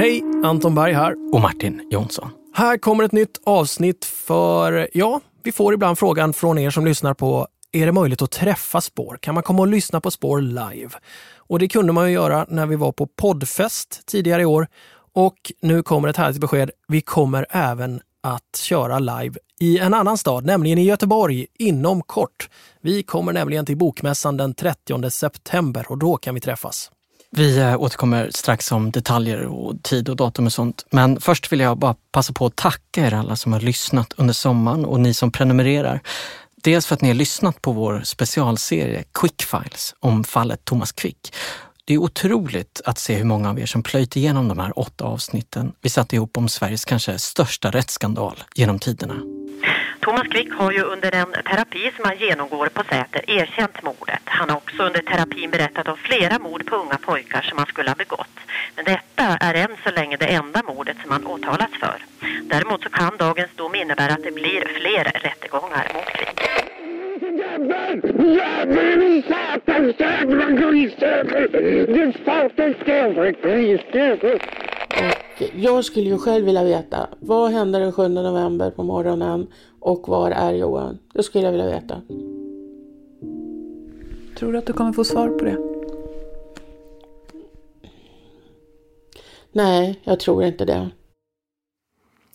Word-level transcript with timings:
Hej, 0.00 0.22
Anton 0.44 0.74
Berg 0.74 0.92
här. 0.92 1.14
Och 1.32 1.40
Martin 1.40 1.88
Jonsson. 1.90 2.30
Här 2.54 2.78
kommer 2.78 3.04
ett 3.04 3.12
nytt 3.12 3.40
avsnitt 3.44 4.04
för, 4.04 4.88
ja, 4.92 5.20
vi 5.42 5.52
får 5.52 5.74
ibland 5.74 5.98
frågan 5.98 6.32
från 6.32 6.58
er 6.58 6.70
som 6.70 6.84
lyssnar 6.84 7.14
på 7.14 7.48
är 7.72 7.86
det 7.86 7.92
möjligt 7.92 8.22
att 8.22 8.30
träffa 8.30 8.80
Spår? 8.80 9.18
Kan 9.22 9.34
man 9.34 9.42
komma 9.42 9.60
och 9.60 9.68
lyssna 9.68 10.00
på 10.00 10.10
Spår 10.10 10.40
live? 10.40 10.90
Och 11.36 11.58
det 11.58 11.68
kunde 11.68 11.92
man 11.92 12.08
ju 12.08 12.14
göra 12.14 12.46
när 12.48 12.66
vi 12.66 12.76
var 12.76 12.92
på 12.92 13.06
poddfest 13.06 14.06
tidigare 14.06 14.42
i 14.42 14.44
år. 14.44 14.66
Och 15.14 15.52
nu 15.62 15.82
kommer 15.82 16.08
ett 16.08 16.16
härligt 16.16 16.40
besked. 16.40 16.70
Vi 16.88 17.00
kommer 17.00 17.46
även 17.50 18.00
att 18.22 18.56
köra 18.56 18.98
live 18.98 19.38
i 19.60 19.78
en 19.78 19.94
annan 19.94 20.18
stad, 20.18 20.44
nämligen 20.44 20.78
i 20.78 20.84
Göteborg 20.84 21.46
inom 21.58 22.02
kort. 22.02 22.48
Vi 22.80 23.02
kommer 23.02 23.32
nämligen 23.32 23.66
till 23.66 23.76
Bokmässan 23.76 24.36
den 24.36 24.54
30 24.54 25.10
september 25.10 25.86
och 25.88 25.98
då 25.98 26.16
kan 26.16 26.34
vi 26.34 26.40
träffas. 26.40 26.90
Vi 27.32 27.58
eh, 27.58 27.80
återkommer 27.80 28.30
strax 28.34 28.72
om 28.72 28.90
detaljer 28.90 29.42
och 29.42 29.82
tid 29.82 30.08
och 30.08 30.16
datum 30.16 30.46
och 30.46 30.52
sånt. 30.52 30.86
Men 30.90 31.20
först 31.20 31.52
vill 31.52 31.60
jag 31.60 31.78
bara 31.78 31.94
passa 32.12 32.32
på 32.32 32.46
att 32.46 32.56
tacka 32.56 33.06
er 33.06 33.14
alla 33.14 33.36
som 33.36 33.52
har 33.52 33.60
lyssnat 33.60 34.12
under 34.16 34.34
sommaren 34.34 34.84
och 34.84 35.00
ni 35.00 35.14
som 35.14 35.32
prenumererar. 35.32 36.00
Dels 36.62 36.86
för 36.86 36.94
att 36.94 37.02
ni 37.02 37.08
har 37.08 37.14
lyssnat 37.14 37.62
på 37.62 37.72
vår 37.72 38.02
specialserie 38.04 39.04
Quickfiles 39.14 39.94
om 40.00 40.24
fallet 40.24 40.64
Thomas 40.64 40.92
Quick. 40.92 41.34
Det 41.84 41.94
är 41.94 41.98
otroligt 41.98 42.80
att 42.84 42.98
se 42.98 43.14
hur 43.14 43.24
många 43.24 43.50
av 43.50 43.60
er 43.60 43.66
som 43.66 43.82
plöjt 43.82 44.16
igenom 44.16 44.48
de 44.48 44.58
här 44.58 44.78
åtta 44.78 45.04
avsnitten 45.04 45.72
vi 45.80 45.88
satte 45.88 46.16
ihop 46.16 46.36
om 46.36 46.48
Sveriges 46.48 46.84
kanske 46.84 47.18
största 47.18 47.70
rättsskandal 47.70 48.42
genom 48.54 48.78
tiderna. 48.78 49.16
Thomas 50.00 50.28
Quick 50.28 50.52
har 50.52 50.72
ju 50.72 50.82
under 50.82 51.10
den 51.10 51.32
terapi 51.32 51.92
som 51.96 52.04
han 52.04 52.16
genomgår 52.18 52.66
på 52.66 52.82
Säter 52.82 53.30
erkänt 53.30 53.82
mordet. 53.82 54.22
Han 54.24 54.50
har 54.50 54.56
också 54.56 54.82
under 54.82 55.00
terapin 55.00 55.50
berättat 55.50 55.88
om 55.88 55.96
flera 55.96 56.38
mord 56.38 56.66
på 56.66 56.76
unga 56.76 56.98
pojkar 56.98 57.42
som 57.42 57.58
han 57.58 57.66
skulle 57.66 57.90
ha 57.90 57.94
begått. 57.94 58.36
Men 58.76 58.84
detta 58.84 59.24
är 59.40 59.54
än 59.54 59.76
så 59.84 59.90
länge 59.90 60.16
det 60.16 60.26
enda 60.26 60.62
mordet 60.62 60.96
som 61.02 61.10
han 61.10 61.26
åtalats 61.26 61.74
för. 61.80 61.96
Däremot 62.42 62.82
så 62.82 62.88
kan 62.88 63.16
dagens 63.16 63.50
dom 63.54 63.74
innebära 63.74 64.12
att 64.12 64.22
det 64.22 64.34
blir 64.34 64.60
fler 64.80 65.04
rättegångar 65.04 65.88
mot 65.94 66.04
Quick. 66.04 66.40
Jävel! 68.18 69.22
Satans 69.28 70.00
jävla 70.00 70.50
grisjävel! 70.50 71.52
Din 71.86 72.12
satans 72.24 72.76
jävla 72.86 73.30
grisjävel! 73.30 74.40
Jag 75.54 75.84
skulle 75.84 76.08
ju 76.10 76.18
själv 76.18 76.44
vilja 76.44 76.64
veta, 76.64 77.08
vad 77.20 77.50
hände 77.50 77.78
den 77.78 77.92
7 77.92 78.08
november 78.08 78.70
på 78.70 78.82
morgonen 78.82 79.46
och 79.80 80.08
var 80.08 80.30
är 80.30 80.52
Johan? 80.52 80.98
Det 81.14 81.22
skulle 81.22 81.44
jag 81.44 81.52
vilja 81.52 81.66
veta. 81.66 82.02
Tror 84.38 84.52
du 84.52 84.58
att 84.58 84.66
du 84.66 84.72
kommer 84.72 84.92
få 84.92 85.04
svar 85.04 85.28
på 85.28 85.44
det? 85.44 85.56
Nej, 89.52 90.00
jag 90.04 90.20
tror 90.20 90.44
inte 90.44 90.64
det. 90.64 90.90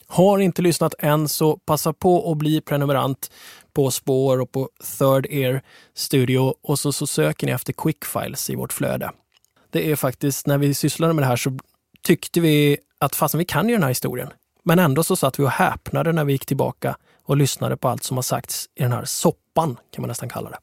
Har 0.07 0.39
inte 0.39 0.61
lyssnat 0.61 0.93
än 0.99 1.27
så 1.27 1.57
passa 1.57 1.93
på 1.93 2.31
att 2.31 2.37
bli 2.37 2.61
prenumerant 2.61 3.31
på 3.73 3.91
Spår 3.91 4.41
och 4.41 4.51
på 4.51 4.69
Third 4.99 5.25
Ear 5.29 5.61
Studio 5.93 6.53
och 6.61 6.79
så, 6.79 6.91
så 6.91 7.07
söker 7.07 7.47
ni 7.47 7.53
efter 7.53 7.73
Quickfiles 7.73 8.49
i 8.49 8.55
vårt 8.55 8.73
flöde. 8.73 9.11
Det 9.69 9.91
är 9.91 9.95
faktiskt, 9.95 10.47
när 10.47 10.57
vi 10.57 10.73
sysslade 10.73 11.13
med 11.13 11.23
det 11.23 11.27
här 11.27 11.35
så 11.35 11.57
tyckte 12.05 12.39
vi 12.39 12.77
att 12.99 13.15
fastän 13.15 13.39
vi 13.39 13.45
kan 13.45 13.69
ju 13.69 13.75
den 13.75 13.83
här 13.83 13.89
historien. 13.89 14.29
Men 14.63 14.79
ändå 14.79 15.03
så 15.03 15.15
satt 15.15 15.39
vi 15.39 15.43
och 15.43 15.49
häpnade 15.49 16.11
när 16.11 16.25
vi 16.25 16.33
gick 16.33 16.45
tillbaka 16.45 16.97
och 17.25 17.37
lyssnade 17.37 17.77
på 17.77 17.87
allt 17.87 18.03
som 18.03 18.17
har 18.17 18.21
sagts 18.21 18.69
i 18.75 18.83
den 18.83 18.91
här 18.91 19.05
soppan, 19.05 19.77
kan 19.91 20.01
man 20.01 20.07
nästan 20.07 20.29
kalla 20.29 20.49
det. 20.49 20.57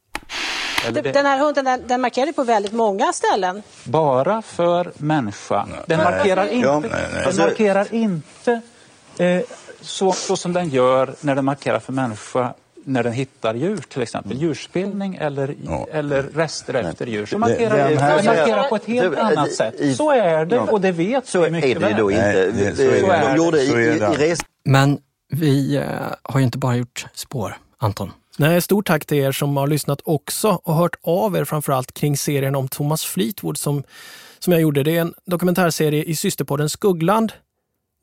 Den 1.13 1.27
här 1.27 1.39
hunden 1.39 1.65
den, 1.65 1.83
den 1.87 2.01
markerar 2.01 2.33
på 2.33 2.45
väldigt 2.45 2.73
många 2.73 3.13
ställen. 3.13 3.63
Bara 3.85 4.43
för 4.43 4.93
människa. 4.97 5.67
Den 5.87 5.99
markerar 5.99 6.47
inte, 6.47 6.67
Ja, 6.69 6.81
nej, 6.81 6.91
nej. 6.91 7.25
Den 7.27 7.37
markerar 7.37 7.95
inte 7.95 8.61
eh, 9.19 9.43
så, 9.81 10.13
så 10.13 10.37
som 10.37 10.53
den 10.53 10.69
gör 10.69 11.15
när 11.21 11.35
den 11.35 11.45
markerar 11.45 11.79
för 11.79 11.93
människa 11.93 12.55
när 12.85 13.03
den 13.03 13.13
hittar 13.13 13.55
djur, 13.55 13.77
till 13.89 14.03
exempel 14.03 14.41
djurspillning 14.43 15.15
eller, 15.21 15.55
eller 15.93 16.23
rester 16.23 16.75
efter 16.75 17.07
djur. 17.07 17.27
Så 17.27 17.39
markerar 17.39 17.77
den 17.79 17.89
den, 17.89 17.99
här- 17.99 18.17
den 18.17 18.27
markerar 18.27 18.69
på 18.69 18.77
ett 18.77 18.85
helt 18.85 19.11
Du, 19.15 19.21
annat 19.21 19.53
sätt. 19.53 19.97
Så 19.97 20.11
är 20.11 20.47
det 20.47 20.57
Ja. 20.57 20.63
och 20.63 20.81
det 20.81 20.93
vet 20.93 21.27
Så 21.27 21.41
vi 21.41 21.47
är 21.47 21.51
mycket 21.51 21.81
det 21.81 21.95
då 21.99 22.07
väl. 22.07 22.15
inte. 22.17 22.53
Nej, 22.55 22.65
Det- 22.67 22.77
så 22.77 22.83
är 22.83 23.37
de 23.37 24.17
det. 24.17 24.27
det. 24.27 24.37
Men 24.65 24.99
vi 25.33 25.77
eh, 25.77 25.85
har 26.23 26.41
ju 26.41 26.45
inte 26.45 26.59
bara 26.59 26.77
gjort 26.77 27.07
spår, 27.15 27.57
Anton. 27.79 28.11
Nej, 28.39 28.63
stort 28.63 28.87
tack 28.87 29.05
till 29.07 29.19
er 29.19 29.33
som 29.33 29.57
har 29.57 29.67
lyssnat 29.67 30.01
också 30.05 30.61
och 30.65 30.75
hört 30.75 30.97
av 31.03 31.37
er 31.37 31.45
framförallt 31.45 31.95
kring 31.95 32.17
serien 32.17 32.55
om 32.55 32.69
Thomas 32.69 33.05
Fleetwood 33.05 33.59
som, 33.59 33.83
som 34.39 34.53
jag 34.53 34.63
gjorde. 34.63 34.83
Det 34.83 34.97
är 34.97 35.01
en 35.01 35.15
dokumentärserie 35.27 36.03
i 36.05 36.17
systerpodden 36.17 36.69
Skuggland 36.71 37.33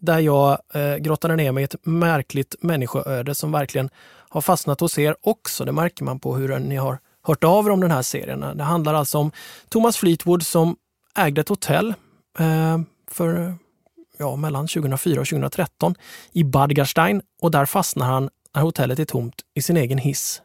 där 0.01 0.19
jag 0.19 0.57
eh, 0.73 0.95
grottade 0.95 1.35
ner 1.35 1.51
mig 1.51 1.62
i 1.62 1.66
ett 1.66 1.75
märkligt 1.84 2.56
människoöde 2.62 3.35
som 3.35 3.51
verkligen 3.51 3.89
har 4.29 4.41
fastnat 4.41 4.79
hos 4.79 4.97
er 4.97 5.16
också. 5.22 5.66
Det 5.66 5.72
märker 5.72 6.03
man 6.03 6.19
på 6.19 6.35
hur 6.35 6.59
ni 6.59 6.75
har 6.75 7.00
hört 7.23 7.44
av 7.44 7.66
er 7.66 7.69
om 7.69 7.79
den 7.79 7.91
här 7.91 8.01
serien. 8.01 8.57
Det 8.57 8.63
handlar 8.63 8.94
alltså 8.94 9.17
om 9.17 9.31
Thomas 9.69 9.97
Fleetwood 9.97 10.45
som 10.45 10.75
ägde 11.16 11.41
ett 11.41 11.50
hotell 11.50 11.94
eh, 12.39 12.79
för 13.07 13.56
ja, 14.18 14.35
mellan 14.35 14.68
2004 14.68 15.22
och 15.22 15.28
2013 15.28 15.95
i 16.31 16.44
Bad 16.44 16.75
Gastein 16.75 17.22
och 17.41 17.51
där 17.51 17.66
fastnar 17.66 18.06
han 18.07 18.29
när 18.56 18.62
hotellet 18.62 19.00
är 19.00 19.06
tomt 19.06 19.41
i 19.53 19.62
sin 19.62 19.78
egen 19.78 19.97
hiss. 19.97 20.41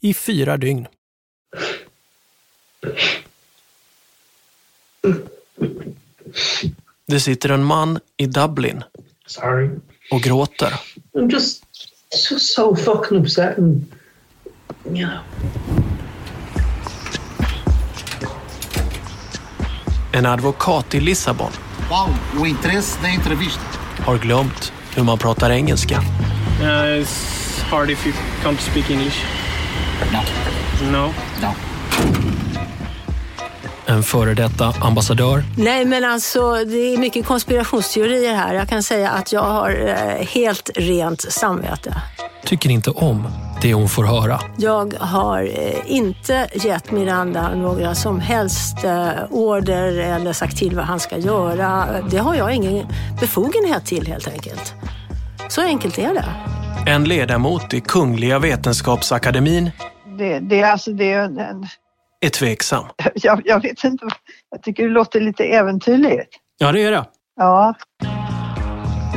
I 0.00 0.14
fyra 0.14 0.56
dygn. 0.56 0.86
Det 7.06 7.20
sitter 7.20 7.48
en 7.48 7.64
man 7.64 7.98
i 8.16 8.26
Dublin 8.26 8.84
Sorry. 9.26 9.70
och 10.10 10.20
gråter. 10.20 10.80
I'm 11.12 11.32
just 11.32 11.64
so, 12.12 12.38
so 12.38 12.74
fucking 12.74 13.18
upset 13.18 13.58
and, 13.58 13.86
you 14.84 15.06
know. 15.06 15.20
En 20.12 20.26
advokat 20.26 20.94
i 20.94 21.00
Lissabon 21.00 21.50
entrevista? 23.14 23.60
har 23.98 24.18
glömt 24.18 24.72
hur 24.94 25.04
man 25.04 25.18
pratar 25.18 25.50
engelska. 25.50 26.02
Uh, 26.60 27.00
it's 27.00 27.62
hard 27.62 27.90
if 27.90 28.06
you 28.06 28.14
can't 28.42 28.60
speak 28.60 28.90
English. 28.90 29.16
No. 30.12 30.20
No? 30.90 31.12
No. 31.42 31.54
En 33.90 34.02
före 34.02 34.34
detta 34.34 34.74
ambassadör 34.80 35.42
Nej, 35.58 35.84
men 35.84 36.04
alltså 36.04 36.52
det 36.64 36.94
är 36.94 36.98
mycket 36.98 37.26
konspirationsteorier 37.26 38.34
här. 38.34 38.54
Jag 38.54 38.68
kan 38.68 38.82
säga 38.82 39.10
att 39.10 39.32
jag 39.32 39.42
har 39.42 39.88
eh, 39.88 40.26
helt 40.26 40.70
rent 40.74 41.20
samvete. 41.20 42.02
tycker 42.44 42.70
inte 42.70 42.90
om 42.90 43.28
det 43.62 43.74
hon 43.74 43.88
får 43.88 44.04
höra. 44.04 44.40
Jag 44.56 44.94
har 45.00 45.42
eh, 45.42 45.74
inte 45.86 46.48
gett 46.54 46.90
Miranda 46.90 47.54
några 47.54 47.94
som 47.94 48.20
helst 48.20 48.84
eh, 48.84 49.08
order 49.30 49.98
eller 49.98 50.32
sagt 50.32 50.56
till 50.56 50.76
vad 50.76 50.84
han 50.84 51.00
ska 51.00 51.18
göra. 51.18 51.86
Det 52.10 52.18
har 52.18 52.34
jag 52.34 52.54
ingen 52.54 52.86
befogenhet 53.20 53.86
till 53.86 54.06
helt 54.06 54.28
enkelt. 54.28 54.74
Så 55.48 55.62
enkelt 55.62 55.98
är 55.98 56.14
det. 56.14 56.24
En 56.90 57.04
ledamot 57.04 57.74
i 57.74 57.80
Kungliga 57.80 58.38
Vetenskapsakademin 58.38 59.70
Det, 60.18 60.38
det, 60.38 60.60
är 60.60 60.72
alltså, 60.72 60.90
det, 60.92 61.12
är 61.12 61.24
en- 61.24 61.66
är 62.20 62.28
tveksam. 62.30 62.84
jag, 63.14 63.42
jag 63.44 63.62
vet 63.62 63.84
inte, 63.84 64.06
jag 64.50 64.62
tycker 64.62 64.82
det 64.82 64.88
låter 64.88 65.20
lite 65.20 65.44
äventyrligt. 65.44 66.30
Ja, 66.58 66.72
det 66.72 66.82
är 66.82 66.90
det. 66.90 67.04
Ja, 67.36 67.74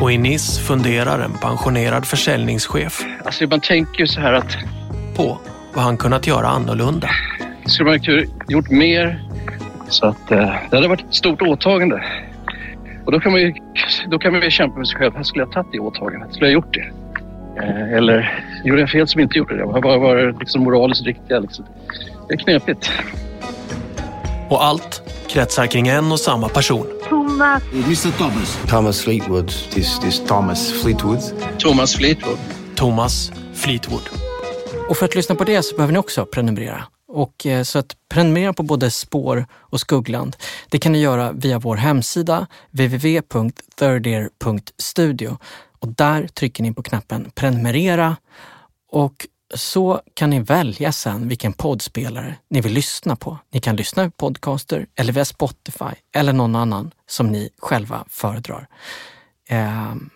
Och 0.02 0.12
i 0.12 0.18
Nice 0.18 0.62
funderar 0.62 1.20
en 1.20 1.34
pensionerad 1.34 2.06
försäljningschef 2.06 3.06
Alltså 3.26 3.48
man 3.48 3.60
tänker 3.62 4.00
ju 4.00 4.08
så 4.08 4.22
här 4.22 4.34
att 4.34 4.58
på 5.16 5.38
vad 5.74 5.84
han 5.84 5.98
kunnat 5.98 6.28
göra 6.28 6.48
annorlunda. 6.48 7.10
skulle 7.66 7.90
man 7.90 8.00
ha 8.00 8.24
gjort 8.48 8.70
mer 8.70 9.30
så 9.90 10.06
att 10.06 10.32
eh, 10.32 10.56
det 10.70 10.76
hade 10.76 10.88
varit 10.88 11.06
ett 11.08 11.14
stort 11.16 11.42
åtagande. 11.42 12.04
Och 13.06 13.12
då 13.12 13.20
kan 13.20 13.32
man 13.32 13.42
ju, 13.42 13.54
då 14.08 14.20
kan 14.20 14.32
man 14.34 14.42
ju 14.42 14.52
kämpa 14.52 14.78
med 14.78 14.88
sig 14.88 15.00
själv. 15.00 15.16
Här 15.16 15.24
skulle 15.24 15.42
jag 15.42 15.48
ha 15.48 15.54
tagit 15.54 15.72
det 15.72 15.80
åtagandet? 15.80 16.34
Skulle 16.34 16.52
jag 16.52 16.60
ha 16.60 16.66
gjort 16.66 16.74
det? 16.74 17.03
Eh, 17.58 17.94
Eller 17.94 18.44
gjorde 18.64 18.82
jag 18.82 18.90
fel 18.90 19.08
som 19.08 19.22
inte 19.22 19.38
gjorde 19.38 19.58
det? 19.58 19.66
Vad 19.66 19.84
var 19.84 20.16
det 20.16 20.32
liksom 20.40 20.64
moraliskt 20.64 21.06
riktiga? 21.06 21.40
Liksom? 21.40 21.66
Det 22.28 22.34
är 22.34 22.38
knepigt. 22.38 22.92
Och 24.50 24.64
allt 24.64 25.02
kretsar 25.30 25.66
kring 25.68 25.88
en 25.88 26.12
och 26.12 26.20
samma 26.20 26.50
person. 26.50 26.88
Thomas. 27.10 27.64
Mr 27.74 28.18
Thomas. 28.18 28.58
Thomas 28.70 29.02
Fleetwood. 29.02 29.48
This, 29.48 30.00
this 30.00 30.24
Thomas 30.28 30.82
Fleetwood. 30.82 31.20
Thomas 31.60 31.96
Fleetwood. 31.96 32.38
Thomas 32.76 33.32
Fleetwood. 33.54 34.10
Och 34.90 34.98
för 34.98 35.06
att 35.06 35.16
lyssna 35.16 35.36
på 35.36 35.44
det 35.44 35.64
så 35.64 35.76
behöver 35.76 35.94
ni 35.94 36.00
också 36.00 36.26
prenumerera. 36.26 36.84
Och 37.08 37.46
eh, 37.46 37.64
så 37.64 37.80
att 37.80 37.96
prenumerera 38.10 38.54
på 38.54 38.64
både 38.64 38.92
Spår 38.92 39.46
och 39.60 39.80
Skuggland, 39.80 40.36
det 40.70 40.80
kan 40.80 40.92
ni 40.92 41.02
göra 41.02 41.32
via 41.32 41.60
vår 41.60 41.76
hemsida 41.76 42.48
www.thirdear.studio. 42.72 45.38
Och 45.84 45.90
där 45.90 46.28
trycker 46.28 46.64
ni 46.64 46.74
på 46.74 46.84
knappen 46.84 47.32
prenumerera 47.36 48.18
och 48.92 49.28
så 49.56 50.02
kan 50.14 50.30
ni 50.30 50.40
välja 50.40 50.92
sen 50.92 51.28
vilken 51.28 51.54
poddspelare 51.54 52.36
ni 52.50 52.62
vill 52.62 52.74
lyssna 52.74 53.16
på. 53.16 53.38
Ni 53.52 53.60
kan 53.60 53.76
lyssna 53.76 54.06
på 54.06 54.12
podcaster 54.12 54.88
eller 54.96 55.14
via 55.14 55.26
Spotify 55.26 55.96
eller 56.16 56.34
någon 56.34 56.56
annan 56.56 56.92
som 57.08 57.28
ni 57.28 57.50
själva 57.58 58.06
föredrar. 58.10 58.68
Ehm, 59.48 60.10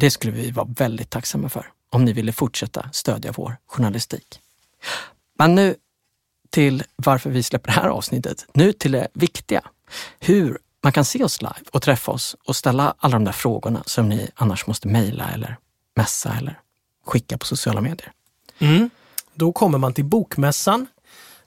det 0.00 0.10
skulle 0.10 0.32
vi 0.32 0.50
vara 0.50 0.68
väldigt 0.76 1.10
tacksamma 1.10 1.48
för 1.48 1.66
om 1.90 2.04
ni 2.04 2.12
ville 2.12 2.32
fortsätta 2.32 2.90
stödja 2.92 3.32
vår 3.36 3.56
journalistik. 3.66 4.40
Men 5.38 5.54
nu 5.54 5.74
till 6.50 6.84
varför 6.96 7.30
vi 7.30 7.42
släpper 7.42 7.66
det 7.66 7.80
här 7.80 7.88
avsnittet. 7.88 8.46
Nu 8.54 8.72
till 8.72 8.92
det 8.92 9.08
viktiga. 9.12 9.62
Hur 10.20 10.58
man 10.82 10.92
kan 10.92 11.04
se 11.04 11.24
oss 11.24 11.42
live 11.42 11.64
och 11.72 11.82
träffa 11.82 12.12
oss 12.12 12.36
och 12.44 12.56
ställa 12.56 12.94
alla 12.98 13.12
de 13.12 13.24
där 13.24 13.32
frågorna 13.32 13.82
som 13.86 14.08
ni 14.08 14.30
annars 14.34 14.66
måste 14.66 14.88
mejla 14.88 15.30
eller 15.30 15.56
messa 15.96 16.34
eller 16.34 16.60
skicka 17.06 17.38
på 17.38 17.46
sociala 17.46 17.80
medier. 17.80 18.12
Mm. 18.58 18.90
Då 19.34 19.52
kommer 19.52 19.78
man 19.78 19.94
till 19.94 20.04
Bokmässan. 20.04 20.86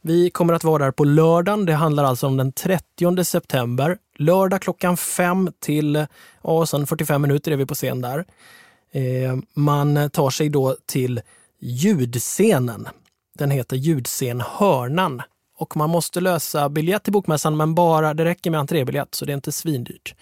Vi 0.02 0.30
kommer 0.30 0.54
att 0.54 0.64
vara 0.64 0.86
där 0.86 0.92
på 0.92 1.04
lördagen. 1.04 1.66
Det 1.66 1.74
handlar 1.74 2.04
alltså 2.04 2.28
om 2.28 2.38
den 2.38 2.52
30 2.52 3.24
september. 3.24 3.98
Lördag 4.18 4.62
klockan 4.62 4.98
fem 4.98 5.52
till 5.60 6.06
ja, 6.42 6.66
sen 6.66 6.88
45 6.88 7.22
minuter 7.22 7.52
är 7.52 7.56
vi 7.56 7.66
på 7.66 7.76
scen 7.76 8.02
där. 8.02 8.26
Eh, 8.92 9.38
man 9.54 10.10
tar 10.10 10.30
sig 10.30 10.50
då 10.50 10.76
till 10.86 11.22
ljudscenen. 11.60 12.88
Den 13.38 13.52
heter 13.52 13.76
Ljudscen 13.76 14.42
Hörnan 14.48 15.22
och 15.62 15.78
man 15.78 15.90
måste 15.90 16.22
lösa 16.22 16.70
biljett 16.70 17.04
till 17.04 17.14
Bokmässan 17.14 17.58
men 17.58 17.76
bara, 17.76 18.14
det 18.14 18.26
räcker 18.26 18.52
med 18.52 18.60
entrébiljett 18.60 19.16
så 19.16 19.26
det 19.26 19.32
är 19.32 19.34
inte 19.34 19.52
svindyrt. 19.52 20.16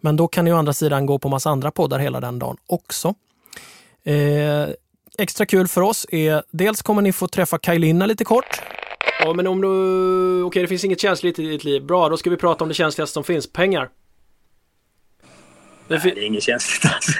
Men 0.00 0.16
då 0.16 0.28
kan 0.28 0.44
ni 0.44 0.52
å 0.52 0.56
andra 0.56 0.72
sidan 0.72 1.06
gå 1.06 1.18
på 1.18 1.28
massa 1.28 1.50
andra 1.50 1.70
poddar 1.70 1.98
hela 1.98 2.20
den 2.20 2.38
dagen 2.38 2.56
också. 2.66 3.14
Eh, 4.04 4.68
extra 5.18 5.46
kul 5.46 5.68
för 5.68 5.80
oss 5.80 6.06
är 6.08 6.42
dels 6.50 6.82
kommer 6.82 7.02
ni 7.02 7.12
få 7.12 7.28
träffa 7.28 7.58
Kaj 7.58 7.78
lite 7.78 8.24
kort. 8.24 8.60
Ja, 9.20 9.32
men 9.34 9.46
om 9.46 9.60
du... 9.60 9.68
Okej, 9.68 10.44
okay, 10.44 10.62
det 10.62 10.68
finns 10.68 10.84
inget 10.84 11.00
känsligt 11.00 11.38
i 11.38 11.48
ditt 11.48 11.64
liv. 11.64 11.82
Bra, 11.82 12.08
då 12.08 12.16
ska 12.16 12.30
vi 12.30 12.36
prata 12.36 12.64
om 12.64 12.68
det 12.68 12.74
känsligaste 12.74 13.14
som 13.14 13.24
finns. 13.24 13.52
Pengar. 13.52 13.88
Nej, 15.88 16.00
det 16.02 16.10
är 16.10 16.26
inget 16.26 16.42
känsligt 16.42 16.92
alltså. 16.92 17.12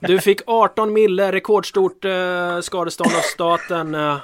Du 0.06 0.20
fick 0.20 0.40
18 0.46 0.92
mille, 0.92 1.32
rekordstort 1.32 2.04
eh, 2.04 2.60
skadestånd 2.60 3.10
av 3.16 3.20
staten. 3.20 3.94
Eh, 3.94 4.16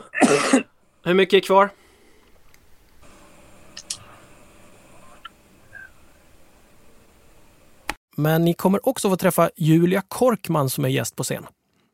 hur 1.05 1.15
mycket 1.15 1.37
är 1.37 1.41
kvar? 1.41 1.71
Men 8.21 8.45
ni 8.45 8.55
kommer 8.55 8.89
också 8.89 9.11
få 9.11 9.17
träffa 9.17 9.51
Julia 9.57 10.03
Korkman 10.09 10.71
som 10.71 10.85
är 10.85 10.89
gäst 10.89 11.17
på 11.17 11.25
scen. 11.25 11.47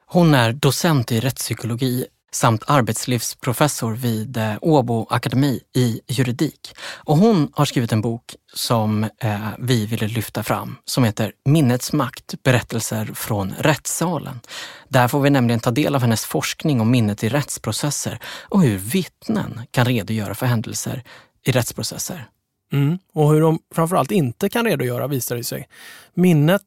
Hon 0.07 0.35
är 0.35 0.53
docent 0.53 1.13
i 1.13 1.21
rättspsykologi 1.21 2.07
samt 2.33 2.63
arbetslivsprofessor 2.67 3.93
vid 3.93 4.37
eh, 4.37 4.55
Åbo 4.61 5.07
akademi 5.11 5.61
i 5.75 6.01
juridik. 6.09 6.75
Och 7.05 7.17
hon 7.17 7.49
har 7.53 7.65
skrivit 7.65 7.93
en 7.93 8.01
bok 8.01 8.35
som 8.55 9.05
eh, 9.05 9.49
vi 9.59 9.87
ville 9.87 10.09
lyfta 10.09 10.43
fram 10.43 10.77
som 10.85 11.05
heter 11.05 11.33
Minnets 11.45 11.93
makt, 11.93 12.35
berättelser 12.43 13.11
från 13.15 13.55
rättssalen. 13.59 14.41
Där 14.89 15.09
får 15.09 15.21
vi 15.21 15.31
nämligen 15.31 15.61
ta 15.61 15.71
del 15.71 15.95
av 15.95 16.01
hennes 16.01 16.25
forskning 16.25 16.81
om 16.81 16.91
minnet 16.91 17.25
i 17.25 17.29
rättsprocesser 17.29 18.19
och 18.49 18.63
hur 18.63 18.79
vittnen 18.79 19.61
kan 19.71 19.85
redogöra 19.85 20.35
för 20.35 20.47
händelser 20.47 21.03
i 21.45 21.53
rättsprocesser. 21.53 22.29
Mm. 22.73 22.99
Och 23.13 23.33
hur 23.33 23.41
de 23.41 23.59
framförallt 23.75 24.11
inte 24.11 24.49
kan 24.49 24.65
redogöra 24.65 25.07
visar 25.07 25.37
det 25.37 25.45
sig. 25.45 25.69
Minnet 26.15 26.63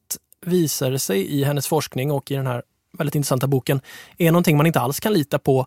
visar 0.46 0.96
sig 0.96 1.26
i 1.26 1.44
hennes 1.44 1.66
forskning 1.66 2.10
och 2.10 2.30
i 2.30 2.34
den 2.34 2.46
här 2.46 2.62
väldigt 2.98 3.14
intressanta 3.14 3.46
boken, 3.46 3.80
är 4.18 4.32
någonting 4.32 4.56
man 4.56 4.66
inte 4.66 4.80
alls 4.80 5.00
kan 5.00 5.12
lita 5.12 5.38
på. 5.38 5.66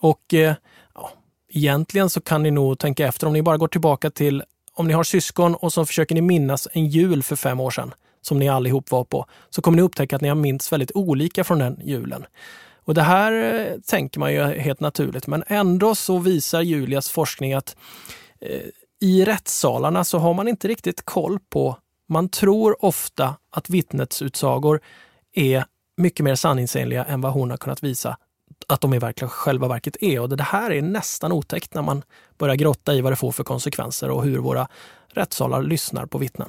Och 0.00 0.34
eh, 0.34 0.54
ja, 0.94 1.10
egentligen 1.52 2.10
så 2.10 2.20
kan 2.20 2.42
ni 2.42 2.50
nog 2.50 2.78
tänka 2.78 3.06
efter 3.06 3.26
om 3.26 3.32
ni 3.32 3.42
bara 3.42 3.56
går 3.56 3.68
tillbaka 3.68 4.10
till 4.10 4.42
om 4.74 4.88
ni 4.88 4.94
har 4.94 5.04
syskon 5.04 5.54
och 5.54 5.72
så 5.72 5.86
försöker 5.86 6.14
ni 6.14 6.20
minnas 6.20 6.68
en 6.72 6.86
jul 6.86 7.22
för 7.22 7.36
fem 7.36 7.60
år 7.60 7.70
sedan 7.70 7.94
som 8.20 8.38
ni 8.38 8.48
allihop 8.48 8.90
var 8.90 9.04
på, 9.04 9.26
så 9.50 9.62
kommer 9.62 9.76
ni 9.76 9.82
upptäcka 9.82 10.16
att 10.16 10.22
ni 10.22 10.28
har 10.28 10.36
minns 10.36 10.72
väldigt 10.72 10.92
olika 10.94 11.44
från 11.44 11.58
den 11.58 11.80
julen. 11.84 12.26
Och 12.84 12.94
det 12.94 13.02
här 13.02 13.32
eh, 13.32 13.80
tänker 13.80 14.20
man 14.20 14.32
ju 14.32 14.44
helt 14.44 14.80
naturligt, 14.80 15.26
men 15.26 15.44
ändå 15.46 15.94
så 15.94 16.18
visar 16.18 16.60
Julias 16.60 17.10
forskning 17.10 17.52
att 17.52 17.76
eh, 18.40 18.60
i 19.00 19.24
rättssalarna 19.24 20.04
så 20.04 20.18
har 20.18 20.34
man 20.34 20.48
inte 20.48 20.68
riktigt 20.68 21.04
koll 21.04 21.38
på, 21.50 21.76
man 22.08 22.28
tror 22.28 22.84
ofta 22.84 23.36
att 23.50 23.70
vittnets 23.70 24.22
utsagor 24.22 24.80
är 25.34 25.64
mycket 25.96 26.24
mer 26.24 26.34
sanningsenliga 26.34 27.04
än 27.04 27.20
vad 27.20 27.32
hon 27.32 27.50
har 27.50 27.56
kunnat 27.56 27.82
visa 27.82 28.16
att 28.66 28.80
de 28.80 28.94
i 28.94 28.98
verkligen 28.98 29.30
själva 29.30 29.68
verket 29.68 29.96
är. 30.00 30.20
Och 30.20 30.36
det 30.36 30.42
här 30.42 30.70
är 30.70 30.82
nästan 30.82 31.32
otäckt 31.32 31.74
när 31.74 31.82
man 31.82 32.02
börjar 32.38 32.54
grotta 32.54 32.94
i 32.94 33.00
vad 33.00 33.12
det 33.12 33.16
får 33.16 33.32
för 33.32 33.44
konsekvenser 33.44 34.10
och 34.10 34.24
hur 34.24 34.38
våra 34.38 34.68
rättssalar 35.08 35.62
lyssnar 35.62 36.06
på 36.06 36.18
vittnen. 36.18 36.48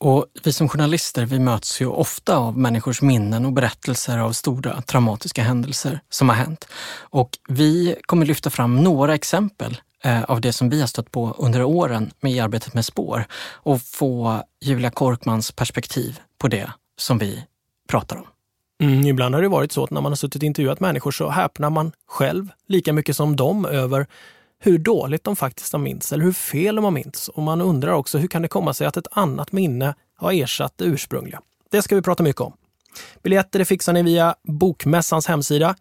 Och 0.00 0.26
vi 0.42 0.52
som 0.52 0.68
journalister 0.68 1.26
vi 1.26 1.38
möts 1.38 1.80
ju 1.80 1.86
ofta 1.86 2.36
av 2.36 2.58
människors 2.58 3.02
minnen 3.02 3.44
och 3.46 3.52
berättelser 3.52 4.18
av 4.18 4.32
stora 4.32 4.82
traumatiska 4.82 5.42
händelser 5.42 6.00
som 6.10 6.28
har 6.28 6.36
hänt. 6.36 6.68
Och 6.98 7.30
vi 7.48 7.96
kommer 8.02 8.26
lyfta 8.26 8.50
fram 8.50 8.76
några 8.76 9.14
exempel 9.14 9.80
Eh, 10.04 10.22
av 10.22 10.40
det 10.40 10.52
som 10.52 10.70
vi 10.70 10.80
har 10.80 10.86
stött 10.86 11.10
på 11.10 11.34
under 11.38 11.62
åren 11.62 12.10
med 12.20 12.44
arbetet 12.44 12.74
med 12.74 12.84
spår 12.84 13.24
och 13.52 13.82
få 13.82 14.42
Julia 14.60 14.90
Korkmans 14.90 15.52
perspektiv 15.52 16.20
på 16.38 16.48
det 16.48 16.72
som 16.96 17.18
vi 17.18 17.44
pratar 17.88 18.16
om. 18.16 18.26
Mm, 18.82 19.06
ibland 19.06 19.34
har 19.34 19.42
det 19.42 19.48
varit 19.48 19.72
så 19.72 19.84
att 19.84 19.90
när 19.90 20.00
man 20.00 20.12
har 20.12 20.16
suttit 20.16 20.42
och 20.42 20.46
intervjuat 20.46 20.80
människor 20.80 21.10
så 21.10 21.28
häpnar 21.28 21.70
man 21.70 21.92
själv 22.06 22.48
lika 22.68 22.92
mycket 22.92 23.16
som 23.16 23.36
dem 23.36 23.64
över 23.64 24.06
hur 24.58 24.78
dåligt 24.78 25.24
de 25.24 25.36
faktiskt 25.36 25.72
har 25.72 25.80
minns 25.80 26.12
eller 26.12 26.24
hur 26.24 26.32
fel 26.32 26.74
de 26.74 26.84
har 26.84 26.90
minns. 26.90 27.28
Och 27.28 27.42
man 27.42 27.60
undrar 27.60 27.92
också 27.92 28.18
hur 28.18 28.28
kan 28.28 28.42
det 28.42 28.48
komma 28.48 28.74
sig 28.74 28.86
att 28.86 28.96
ett 28.96 29.08
annat 29.10 29.52
minne 29.52 29.94
har 30.16 30.32
ersatt 30.32 30.72
det 30.76 30.84
ursprungliga? 30.84 31.40
Det 31.70 31.82
ska 31.82 31.94
vi 31.94 32.02
prata 32.02 32.22
mycket 32.22 32.40
om. 32.40 32.52
Biljetter 33.22 33.64
fixar 33.64 33.92
ni 33.92 34.02
via 34.02 34.34
Bokmässans 34.42 35.26
hemsida. 35.26 35.74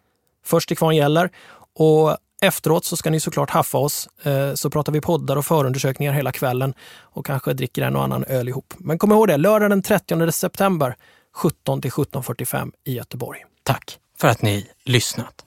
Först 0.46 0.68
till 0.68 0.78
kvarn 0.78 0.96
gäller. 0.96 1.30
Och 1.76 2.18
efteråt 2.42 2.86
så 2.86 2.98
ska 2.98 3.10
ni 3.10 3.20
såklart 3.20 3.50
haffa 3.50 3.78
oss, 3.78 4.10
eh, 4.24 4.54
så 4.54 4.70
pratar 4.70 4.94
vi 4.94 5.02
poddar 5.02 5.36
och 5.36 5.46
förundersökningar 5.46 6.14
hela 6.14 6.32
kvällen 6.32 6.74
och 7.02 7.26
kanske 7.26 7.54
dricker 7.54 7.82
en 7.82 7.96
och 7.96 8.04
annan 8.04 8.24
öl 8.24 8.48
ihop. 8.48 8.74
Men 8.78 8.98
kom 8.98 9.12
ihåg 9.12 9.28
det, 9.28 9.38
lördag 9.38 9.70
den 9.70 9.82
30 9.82 10.32
september 10.32 10.96
17 11.36 11.82
till 11.82 11.92
17.45 11.92 12.72
i 12.86 12.94
Göteborg. 12.94 13.40
Tack 13.64 13.98
för 14.18 14.28
att 14.28 14.42
ni 14.42 14.70
lyssnat. 14.86 15.46